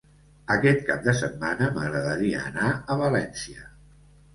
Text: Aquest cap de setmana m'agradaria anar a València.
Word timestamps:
Aquest 0.55 0.81
cap 0.87 1.03
de 1.09 1.15
setmana 1.21 1.69
m'agradaria 1.77 2.43
anar 2.49 2.75
a 2.97 3.01
València. 3.07 3.73